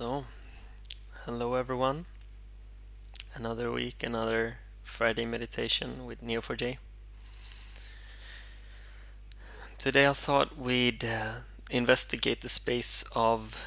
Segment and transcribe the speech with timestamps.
[0.00, 0.24] So,
[1.26, 2.06] hello everyone.
[3.34, 6.78] Another week, another Friday meditation with Neo4j.
[9.76, 13.66] Today I thought we'd uh, investigate the space of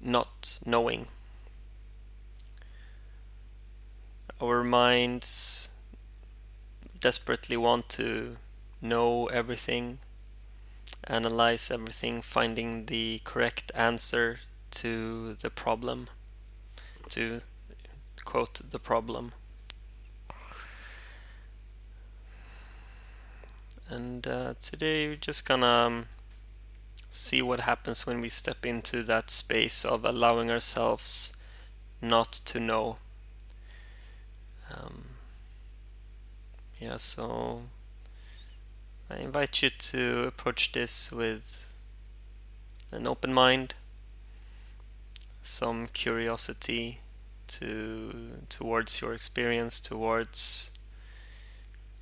[0.00, 1.08] not knowing.
[4.40, 5.68] Our minds
[6.98, 8.38] desperately want to
[8.80, 9.98] know everything,
[11.04, 16.08] analyze everything, finding the correct answer to the problem,
[17.10, 17.40] to
[18.24, 19.32] quote the problem.
[23.88, 26.06] And uh, today we're just gonna um,
[27.10, 31.36] see what happens when we step into that space of allowing ourselves
[32.00, 32.98] not to know.
[34.72, 35.06] Um,
[36.78, 37.62] yeah, so
[39.10, 41.64] I invite you to approach this with
[42.92, 43.74] an open mind
[45.42, 47.00] some curiosity
[47.48, 50.70] to towards your experience, towards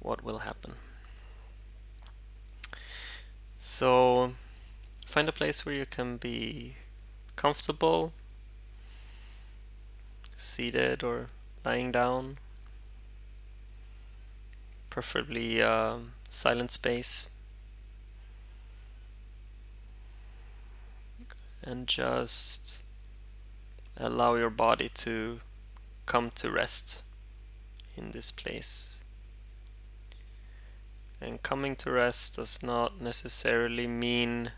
[0.00, 0.74] what will happen.
[3.58, 4.34] So
[5.06, 6.76] find a place where you can be
[7.36, 8.12] comfortable,
[10.36, 11.26] seated or
[11.64, 12.38] lying down,
[14.90, 17.30] preferably a silent space.
[21.62, 22.77] And just
[23.98, 25.40] allow your body to
[26.06, 27.02] come to rest
[27.96, 29.00] in this place.
[31.20, 34.52] And coming to rest does not necessarily mean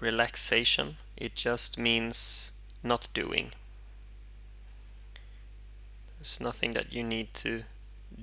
[0.00, 2.52] relaxation, it just means
[2.82, 3.52] not doing.
[6.18, 7.64] There's nothing that you need to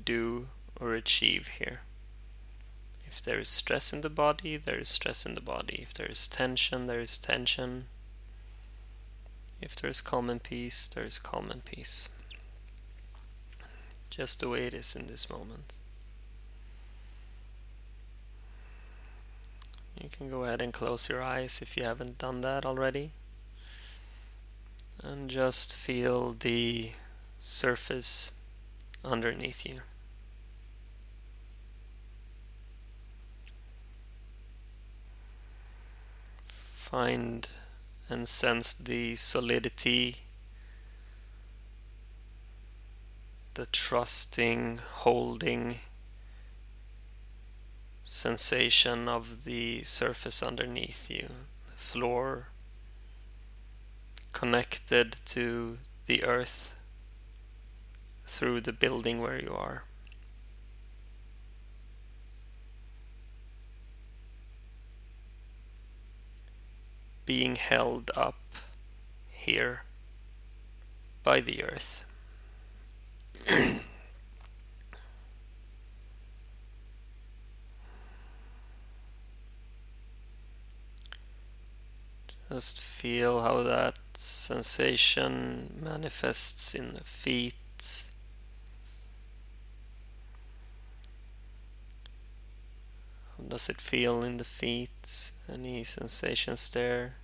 [0.06, 0.48] do
[0.80, 1.82] or achieve here.
[3.06, 5.80] If there is stress in the body, there is stress in the body.
[5.82, 7.86] If there is tension, there is tension.
[9.64, 12.10] If there is calm and peace, there is calm and peace.
[14.10, 15.76] Just the way it is in this moment.
[20.02, 23.12] You can go ahead and close your eyes if you haven't done that already.
[25.02, 26.92] And just feel the
[27.40, 28.34] surface
[29.06, 29.80] underneath you.
[36.50, 37.48] Find
[38.10, 40.18] and sense the solidity,
[43.54, 45.80] the trusting, holding
[48.04, 51.30] sensation of the surface underneath you,
[51.76, 52.50] floor
[54.34, 56.76] connected to the earth
[58.26, 59.84] through the building where you are.
[67.26, 68.36] Being held up
[69.30, 69.84] here
[71.24, 72.04] by the earth.
[82.54, 87.56] Just feel how that sensation manifests in the feet.
[93.38, 95.32] How does it feel in the feet?
[95.52, 97.16] Any sensations there?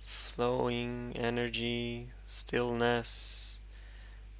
[0.00, 3.60] Flowing energy, stillness,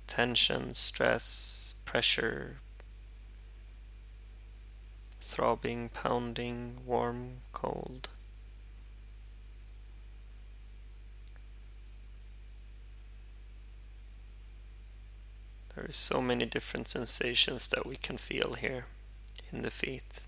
[0.06, 2.58] tension, stress, pressure,
[5.20, 8.08] throbbing, pounding, warm, cold.
[15.74, 18.86] There are so many different sensations that we can feel here
[19.50, 20.20] in the feet.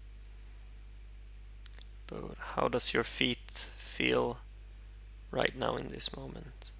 [2.06, 4.38] But how does your feet feel
[5.31, 6.70] right now in this moment?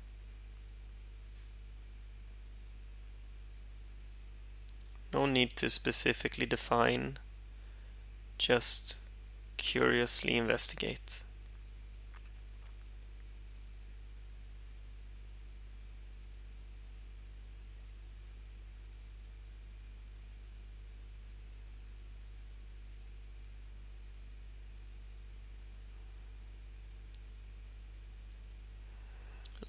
[5.13, 7.19] No need to specifically define,
[8.39, 8.99] just
[9.57, 11.24] curiously investigate.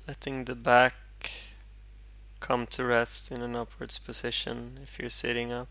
[0.07, 0.93] Letting the back
[2.39, 5.67] come to rest in an upwards position if you're sitting up.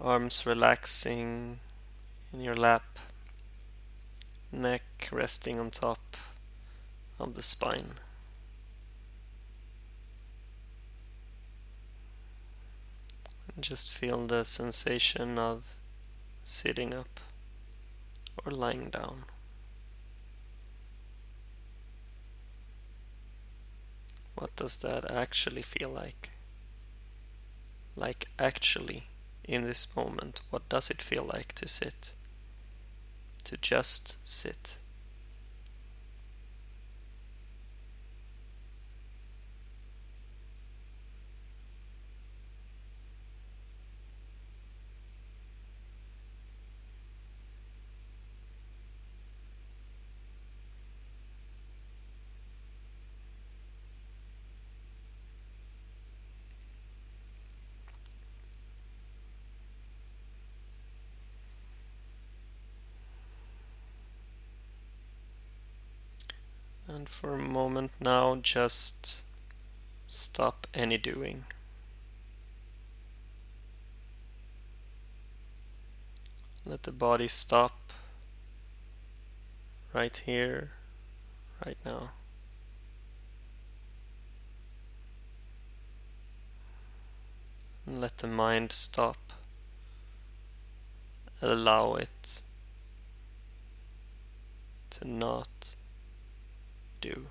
[0.00, 1.58] Arms relaxing
[2.32, 2.98] in your lap,
[4.50, 6.16] neck resting on top
[7.20, 7.94] of the spine.
[13.60, 15.76] Just feel the sensation of
[16.42, 17.20] sitting up
[18.44, 19.24] or lying down.
[24.36, 26.30] What does that actually feel like?
[27.96, 29.08] Like, actually,
[29.44, 32.10] in this moment, what does it feel like to sit?
[33.44, 34.78] To just sit.
[66.86, 69.22] And for a moment now, just
[70.06, 71.44] stop any doing.
[76.66, 77.92] Let the body stop
[79.92, 80.72] right here,
[81.64, 82.10] right now.
[87.86, 89.16] Let the mind stop.
[91.40, 92.40] Allow it
[94.90, 95.76] to not
[97.04, 97.26] do.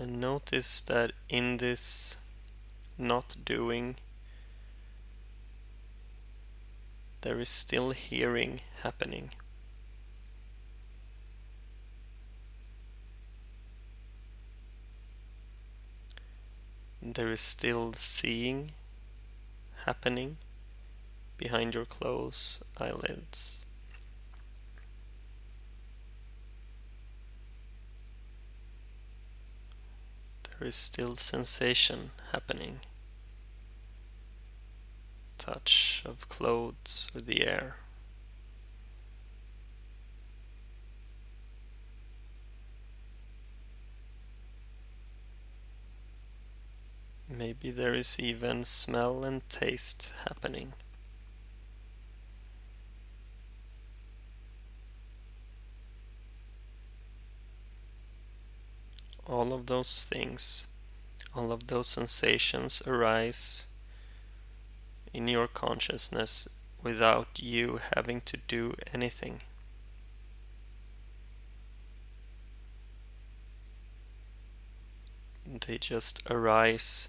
[0.00, 2.16] And notice that in this
[2.96, 3.96] not doing
[7.22, 9.30] there is still hearing happening.
[17.02, 18.72] There is still seeing
[19.84, 20.38] happening
[21.36, 23.64] behind your closed eyelids.
[30.44, 32.80] There is still sensation happening
[35.40, 37.76] touch of clothes or the air.
[47.26, 50.74] Maybe there is even smell and taste happening.
[59.26, 60.66] All of those things,
[61.34, 63.69] all of those sensations arise
[65.12, 66.48] in your consciousness
[66.82, 69.40] without you having to do anything.
[75.66, 77.08] They just arise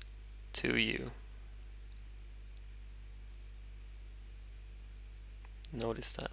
[0.54, 1.12] to you.
[5.72, 6.32] Notice that.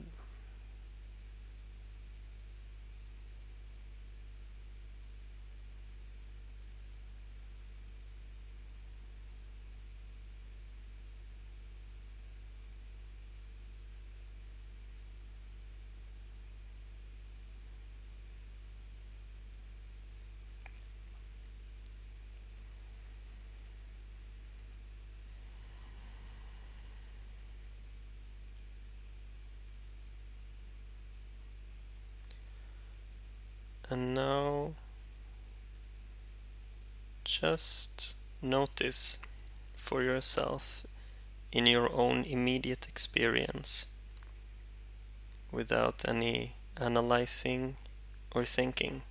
[33.90, 34.74] And now
[37.24, 39.18] just notice
[39.74, 40.86] for yourself
[41.52, 43.86] in your own immediate experience
[45.50, 47.76] without any analyzing
[48.32, 49.02] or thinking.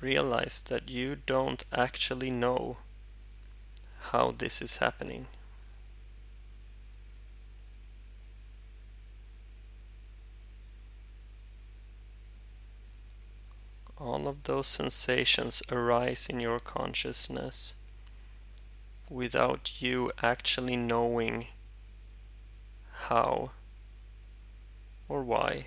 [0.00, 2.78] Realize that you don't actually know
[4.10, 5.26] how this is happening.
[14.00, 17.74] All of those sensations arise in your consciousness
[19.10, 21.46] without you actually knowing
[23.08, 23.50] how
[25.08, 25.66] or why.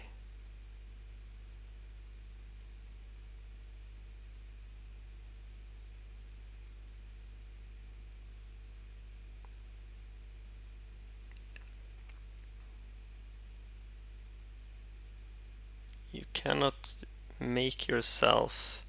[16.12, 16.96] You cannot
[17.44, 18.84] make yourself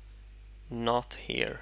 [0.70, 1.60] not here.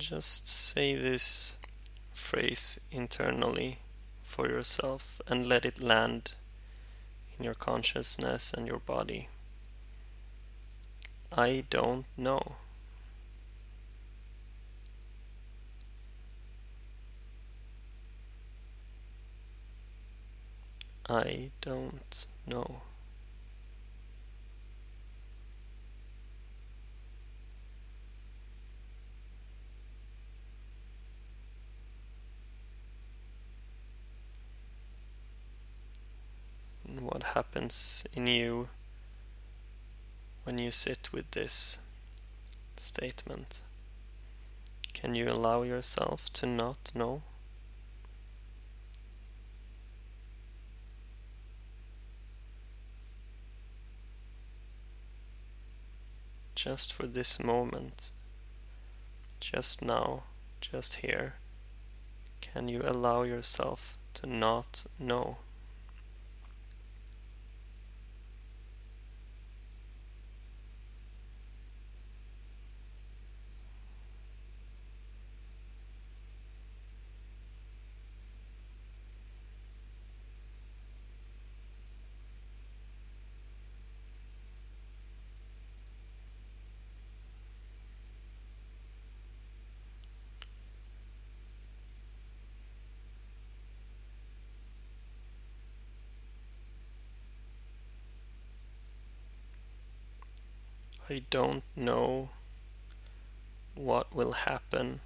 [0.00, 1.58] just say this
[2.12, 3.78] phrase internally
[4.22, 6.32] for yourself and let it land
[7.38, 9.28] in your consciousness and your body.
[11.32, 12.56] I don't know.
[21.08, 22.82] I don't know.
[36.98, 38.68] What happens in you
[40.50, 41.78] when you sit with this
[42.76, 43.62] statement?
[44.92, 47.22] Can you allow yourself to not know?
[56.56, 58.10] just for this moment,
[59.38, 60.24] just now,
[60.60, 61.34] just here,
[62.40, 65.38] can you allow yourself to not know?
[101.10, 102.28] I don't know
[103.74, 105.00] what will happen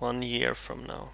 [0.00, 1.10] one year from now.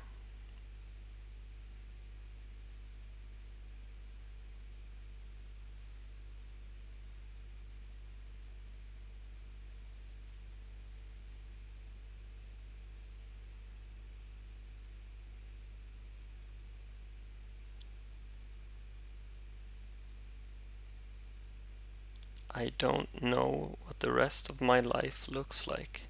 [22.68, 26.02] I don't know what the rest of my life looks like.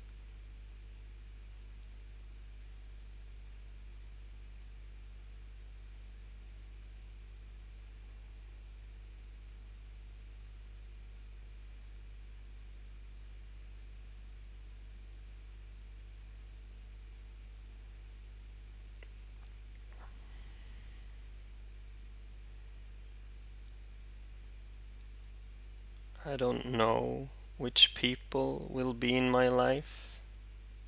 [26.30, 30.20] I don't know which people will be in my life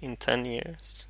[0.02, 1.06] in 10 years.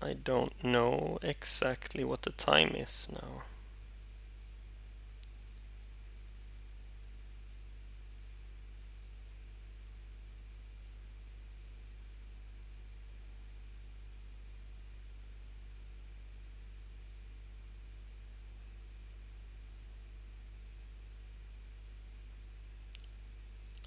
[0.00, 3.42] I don't know exactly what the time is now.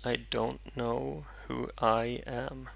[0.08, 2.70] I don't know who I am.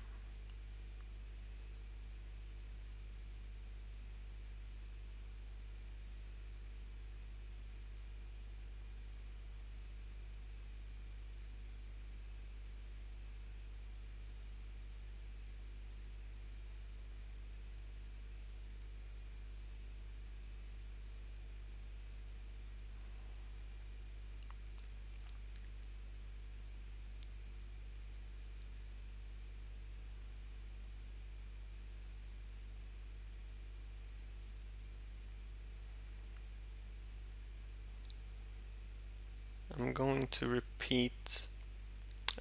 [39.92, 41.48] I'm going to repeat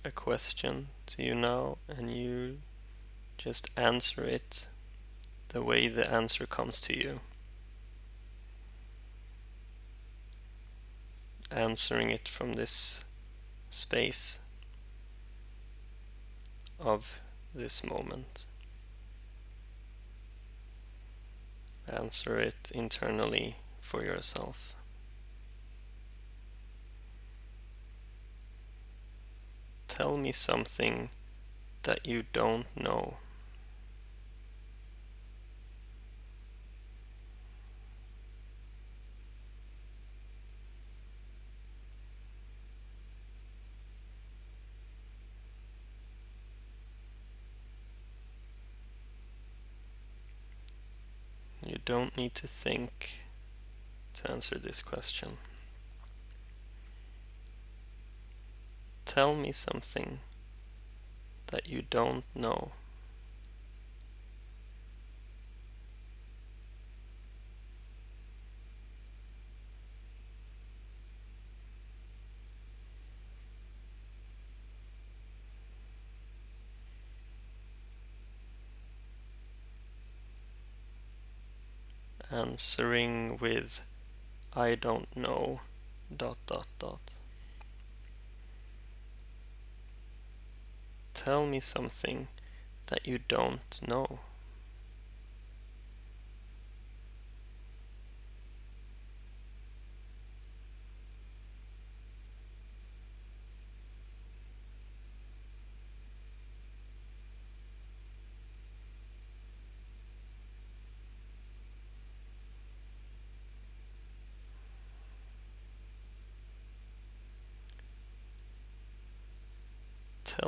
[0.05, 2.59] a question to you now, and you
[3.39, 4.69] just answer it
[5.49, 7.19] the way the answer comes to you.
[11.51, 13.05] Answering it from this
[13.69, 14.45] space
[16.79, 17.19] of
[17.53, 18.45] this moment.
[21.89, 24.77] Answer it internally for yourself.
[29.91, 31.11] Tell me something
[31.83, 33.17] that you don't know.
[51.67, 53.19] You don't need to think
[54.15, 55.39] to answer this question.
[59.11, 60.21] Tell me something
[61.49, 62.71] that you don't know.
[82.31, 83.83] answering with
[84.55, 85.63] I don't know
[86.17, 87.20] dot dot dot.
[91.23, 92.29] Tell me something
[92.87, 94.21] that you don't know.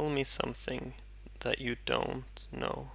[0.02, 0.94] Tell me something
[1.42, 2.90] that you don't know.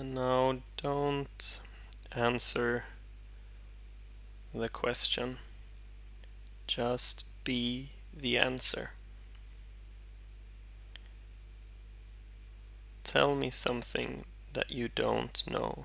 [0.00, 1.60] And now don't
[2.12, 2.84] answer
[4.54, 5.36] the question.
[6.66, 8.92] Just be the answer.
[13.04, 15.84] Tell me something that you don't know.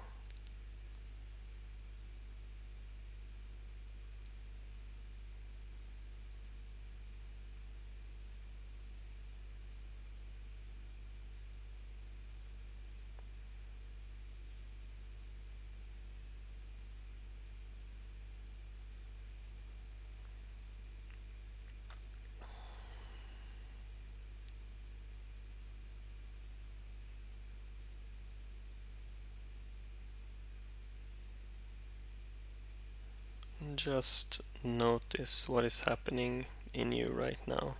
[33.76, 37.76] Just notice what is happening in you right now.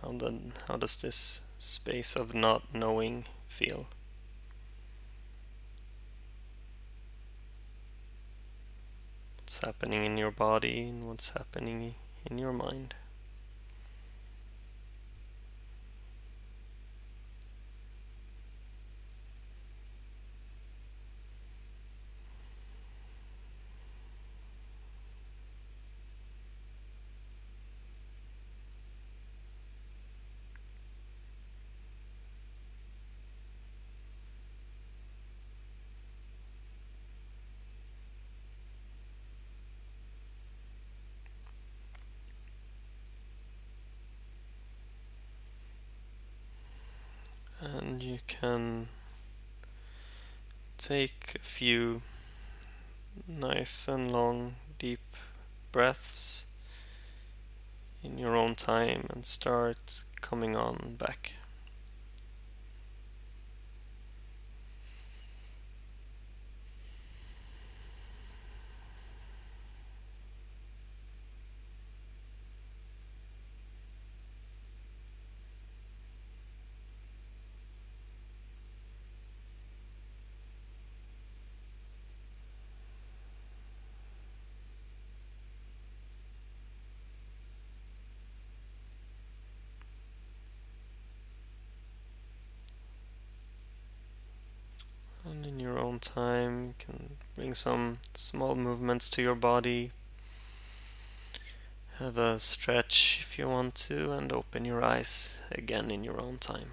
[0.00, 3.86] How, the, how does this space of not knowing feel?
[9.38, 12.94] What's happening in your body and what's happening in your mind?
[47.60, 48.86] and you can
[50.78, 52.02] take a few
[53.26, 55.16] nice and long deep
[55.72, 56.46] breaths
[58.04, 61.32] in your own time and start coming on back.
[95.28, 99.92] And in your own time, you can bring some small movements to your body.
[101.98, 106.38] Have a stretch if you want to, and open your eyes again in your own
[106.38, 106.70] time.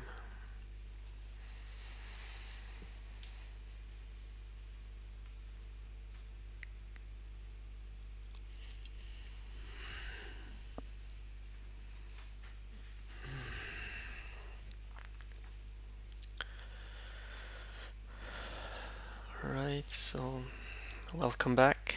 [19.94, 20.42] So
[21.14, 21.96] welcome back.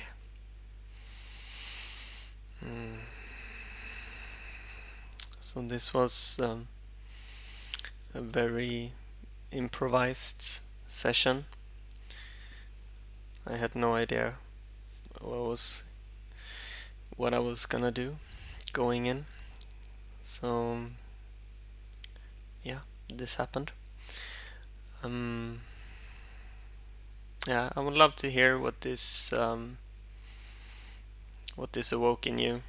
[2.65, 2.99] Mm.
[5.41, 6.69] So, this was um,
[8.13, 8.93] a very
[9.51, 11.47] improvised session.
[13.47, 14.35] I had no idea
[15.21, 15.85] what was
[17.17, 18.17] what I was gonna do
[18.73, 19.25] going in.
[20.23, 20.79] So
[22.63, 23.71] yeah, this happened.
[25.03, 25.61] Um,
[27.47, 29.79] yeah, I would love to hear what this um,
[31.55, 32.63] what this awoke in you.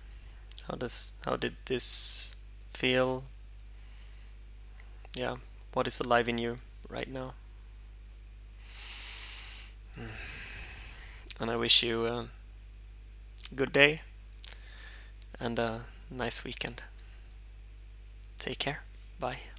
[0.67, 2.35] How does how did this
[2.71, 3.23] feel?
[5.15, 5.37] Yeah,
[5.73, 6.59] what is alive in you
[6.89, 7.33] right now?
[11.39, 12.27] And I wish you a
[13.55, 14.01] good day
[15.39, 16.83] and a nice weekend.
[18.39, 18.83] Take care.
[19.19, 19.56] Bye.